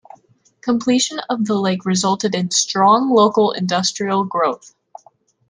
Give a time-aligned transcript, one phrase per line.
[0.61, 4.73] Completion of the lake resulted in strong local industrial growth.